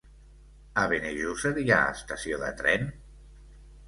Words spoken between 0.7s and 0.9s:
A